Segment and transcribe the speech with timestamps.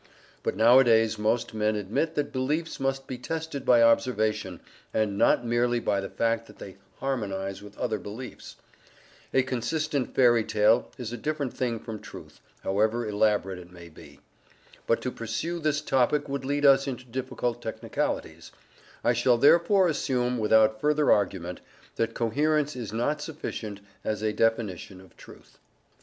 [0.41, 4.59] But nowadays most men admit that beliefs must be tested by observation,
[4.95, 8.55] and not merely by the fact that they harmonize with other beliefs.
[9.31, 14.19] A consistent fairy tale is a different thing from truth, however elaborate it may be.
[14.87, 18.51] But to pursue this topic would lead us into difficult technicalities;
[19.03, 21.61] I shall therefore assume, without further argument,
[21.97, 25.59] that coherence is not sufficient as a definition of truth.